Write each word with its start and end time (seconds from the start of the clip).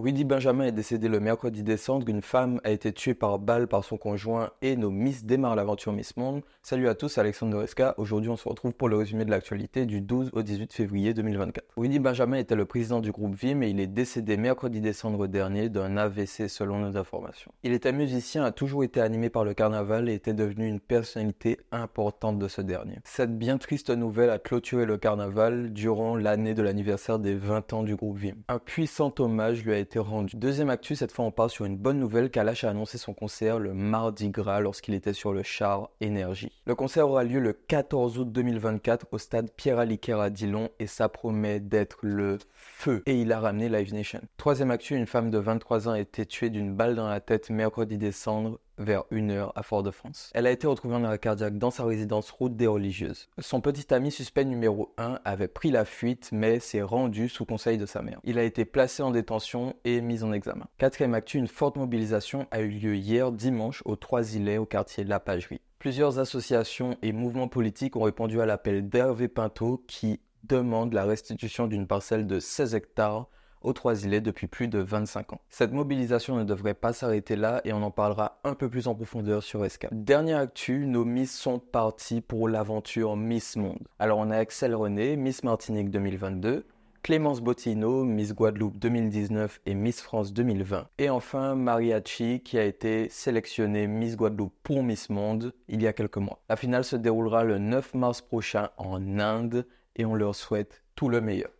Winnie 0.00 0.24
Benjamin 0.24 0.64
est 0.64 0.72
décédée 0.72 1.08
le 1.08 1.20
mercredi 1.20 1.62
décembre. 1.62 2.08
Une 2.08 2.22
femme 2.22 2.58
a 2.64 2.70
été 2.70 2.90
tuée 2.90 3.12
par 3.12 3.38
balle 3.38 3.68
par 3.68 3.84
son 3.84 3.98
conjoint 3.98 4.48
et 4.62 4.74
nos 4.74 4.90
Miss 4.90 5.26
démarrent 5.26 5.56
l'aventure 5.56 5.92
Miss 5.92 6.16
Monde. 6.16 6.40
Salut 6.62 6.88
à 6.88 6.94
tous, 6.94 7.18
Alexandre 7.18 7.52
Doresca. 7.52 7.94
Aujourd'hui, 7.98 8.30
on 8.30 8.36
se 8.38 8.48
retrouve 8.48 8.72
pour 8.72 8.88
le 8.88 8.96
résumé 8.96 9.26
de 9.26 9.30
l'actualité 9.30 9.84
du 9.84 10.00
12 10.00 10.30
au 10.32 10.40
18 10.40 10.72
février 10.72 11.12
2024. 11.12 11.66
Winnie 11.76 11.98
Benjamin 11.98 12.38
était 12.38 12.54
le 12.54 12.64
président 12.64 13.00
du 13.00 13.12
groupe 13.12 13.34
Vim 13.34 13.60
et 13.60 13.68
il 13.68 13.78
est 13.78 13.86
décédé 13.86 14.38
mercredi 14.38 14.80
décembre 14.80 15.26
dernier 15.26 15.68
d'un 15.68 15.98
AVC 15.98 16.48
selon 16.48 16.78
nos 16.78 16.96
informations. 16.96 17.52
Il 17.62 17.74
était 17.74 17.92
musicien, 17.92 18.42
a 18.42 18.52
toujours 18.52 18.84
été 18.84 19.02
animé 19.02 19.28
par 19.28 19.44
le 19.44 19.52
carnaval 19.52 20.08
et 20.08 20.14
était 20.14 20.32
devenu 20.32 20.66
une 20.66 20.80
personnalité 20.80 21.58
importante 21.72 22.38
de 22.38 22.48
ce 22.48 22.62
dernier. 22.62 23.00
Cette 23.04 23.36
bien 23.36 23.58
triste 23.58 23.90
nouvelle 23.90 24.30
a 24.30 24.38
clôturé 24.38 24.86
le 24.86 24.96
carnaval 24.96 25.74
durant 25.74 26.16
l'année 26.16 26.54
de 26.54 26.62
l'anniversaire 26.62 27.18
des 27.18 27.34
20 27.34 27.74
ans 27.74 27.82
du 27.82 27.96
groupe 27.96 28.16
Vim. 28.16 28.36
Un 28.48 28.58
puissant 28.58 29.12
hommage 29.18 29.62
lui 29.62 29.74
a 29.74 29.78
été 29.78 29.89
rendu. 29.98 30.36
Deuxième 30.36 30.70
actu, 30.70 30.94
cette 30.94 31.12
fois 31.12 31.24
on 31.24 31.30
part 31.30 31.50
sur 31.50 31.64
une 31.64 31.76
bonne 31.76 31.98
nouvelle. 31.98 32.30
Kalash 32.30 32.64
a 32.64 32.70
annoncé 32.70 32.98
son 32.98 33.14
concert 33.14 33.58
le 33.58 33.74
mardi 33.74 34.30
gras 34.30 34.60
lorsqu'il 34.60 34.94
était 34.94 35.12
sur 35.12 35.32
le 35.32 35.42
char 35.42 35.90
Énergie. 36.00 36.52
Le 36.66 36.74
concert 36.74 37.08
aura 37.08 37.24
lieu 37.24 37.40
le 37.40 37.52
14 37.52 38.18
août 38.18 38.30
2024 38.30 39.06
au 39.12 39.18
stade 39.18 39.50
Pierre 39.50 39.78
Aliquer 39.78 40.20
à 40.20 40.30
Dillon 40.30 40.70
et 40.78 40.86
ça 40.86 41.08
promet 41.08 41.60
d'être 41.60 41.98
le 42.02 42.38
feu. 42.52 43.02
Et 43.06 43.20
il 43.20 43.32
a 43.32 43.40
ramené 43.40 43.68
Live 43.68 43.92
Nation. 43.92 44.20
Troisième 44.36 44.70
actu, 44.70 44.94
une 44.94 45.06
femme 45.06 45.30
de 45.30 45.38
23 45.38 45.88
ans 45.88 45.92
a 45.92 46.00
été 46.00 46.26
tuée 46.26 46.50
d'une 46.50 46.74
balle 46.74 46.94
dans 46.94 47.08
la 47.08 47.20
tête 47.20 47.50
mercredi 47.50 47.98
décembre 47.98 48.58
vers 48.80 49.04
1h 49.12 49.52
à 49.54 49.62
Fort-de-France. 49.62 50.30
Elle 50.34 50.46
a 50.46 50.50
été 50.50 50.66
retrouvée 50.66 50.96
en 50.96 51.04
arrêt 51.04 51.18
cardiaque 51.18 51.58
dans 51.58 51.70
sa 51.70 51.84
résidence 51.84 52.30
route 52.30 52.56
des 52.56 52.66
religieuses. 52.66 53.28
Son 53.38 53.60
petit 53.60 53.92
ami 53.94 54.10
suspect 54.10 54.44
numéro 54.44 54.92
1 54.98 55.20
avait 55.24 55.48
pris 55.48 55.70
la 55.70 55.84
fuite 55.84 56.30
mais 56.32 56.58
s'est 56.58 56.82
rendu 56.82 57.28
sous 57.28 57.44
conseil 57.44 57.78
de 57.78 57.86
sa 57.86 58.02
mère. 58.02 58.20
Il 58.24 58.38
a 58.38 58.42
été 58.42 58.64
placé 58.64 59.02
en 59.02 59.10
détention 59.10 59.74
et 59.84 60.00
mis 60.00 60.24
en 60.24 60.32
examen. 60.32 60.66
Quatrième 60.78 61.14
actu, 61.14 61.38
une 61.38 61.46
forte 61.46 61.76
mobilisation 61.76 62.46
a 62.50 62.60
eu 62.60 62.70
lieu 62.70 62.96
hier 62.96 63.30
dimanche 63.32 63.82
aux 63.84 63.96
Trois-Îlets 63.96 64.58
au 64.58 64.66
quartier 64.66 65.04
de 65.04 65.10
la 65.10 65.20
Pagerie. 65.20 65.60
Plusieurs 65.78 66.18
associations 66.18 66.96
et 67.02 67.12
mouvements 67.12 67.48
politiques 67.48 67.96
ont 67.96 68.02
répondu 68.02 68.40
à 68.40 68.46
l'appel 68.46 68.88
d'Hervé 68.88 69.28
Pinto 69.28 69.82
qui 69.86 70.20
demande 70.44 70.92
la 70.92 71.04
restitution 71.04 71.66
d'une 71.66 71.86
parcelle 71.86 72.26
de 72.26 72.40
16 72.40 72.74
hectares 72.74 73.28
aux 73.62 73.72
Trois-Îlets 73.72 74.20
depuis 74.20 74.46
plus 74.46 74.68
de 74.68 74.78
25 74.78 75.34
ans. 75.34 75.40
Cette 75.48 75.72
mobilisation 75.72 76.36
ne 76.36 76.44
devrait 76.44 76.74
pas 76.74 76.92
s'arrêter 76.92 77.36
là 77.36 77.60
et 77.64 77.72
on 77.72 77.82
en 77.82 77.90
parlera 77.90 78.40
un 78.44 78.54
peu 78.54 78.68
plus 78.68 78.88
en 78.88 78.94
profondeur 78.94 79.42
sur 79.42 79.64
Escape. 79.64 79.92
Dernière 79.92 80.38
actu, 80.38 80.86
nos 80.86 81.04
Miss 81.04 81.36
sont 81.36 81.58
partis 81.58 82.20
pour 82.20 82.48
l'aventure 82.48 83.16
Miss 83.16 83.56
Monde. 83.56 83.86
Alors 83.98 84.18
on 84.18 84.30
a 84.30 84.36
Axel 84.36 84.74
René, 84.74 85.16
Miss 85.16 85.44
Martinique 85.44 85.90
2022, 85.90 86.66
Clémence 87.02 87.40
Bottino, 87.40 88.04
Miss 88.04 88.34
Guadeloupe 88.34 88.78
2019 88.78 89.60
et 89.64 89.74
Miss 89.74 90.02
France 90.02 90.32
2020. 90.34 90.86
Et 90.98 91.08
enfin 91.08 91.54
Mariachi 91.54 92.42
qui 92.42 92.58
a 92.58 92.64
été 92.64 93.08
sélectionnée 93.08 93.86
Miss 93.86 94.16
Guadeloupe 94.16 94.54
pour 94.62 94.82
Miss 94.82 95.08
Monde 95.08 95.54
il 95.68 95.82
y 95.82 95.86
a 95.86 95.92
quelques 95.92 96.18
mois. 96.18 96.42
La 96.48 96.56
finale 96.56 96.84
se 96.84 96.96
déroulera 96.96 97.44
le 97.44 97.58
9 97.58 97.94
mars 97.94 98.20
prochain 98.20 98.68
en 98.76 99.18
Inde 99.18 99.66
et 99.96 100.04
on 100.04 100.14
leur 100.14 100.34
souhaite 100.34 100.82
tout 100.94 101.08
le 101.08 101.20
meilleur. 101.20 101.50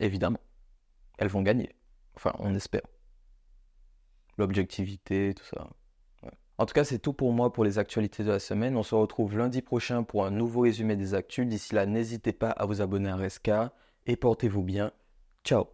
Évidemment 0.00 0.38
elles 1.22 1.28
vont 1.28 1.42
gagner. 1.42 1.70
Enfin, 2.16 2.32
on 2.40 2.52
espère. 2.54 2.82
L'objectivité, 4.38 5.34
tout 5.34 5.44
ça. 5.44 5.70
En 6.58 6.66
tout 6.66 6.74
cas, 6.74 6.84
c'est 6.84 6.98
tout 6.98 7.12
pour 7.12 7.32
moi 7.32 7.52
pour 7.52 7.64
les 7.64 7.78
actualités 7.78 8.24
de 8.24 8.30
la 8.30 8.40
semaine. 8.40 8.76
On 8.76 8.82
se 8.82 8.94
retrouve 8.94 9.38
lundi 9.38 9.62
prochain 9.62 10.02
pour 10.02 10.26
un 10.26 10.30
nouveau 10.30 10.62
résumé 10.62 10.96
des 10.96 11.14
actus. 11.14 11.46
D'ici 11.46 11.74
là, 11.74 11.86
n'hésitez 11.86 12.32
pas 12.32 12.50
à 12.50 12.66
vous 12.66 12.82
abonner 12.82 13.10
à 13.10 13.16
Resca 13.16 13.72
et 14.06 14.16
portez-vous 14.16 14.62
bien. 14.62 14.92
Ciao 15.44 15.66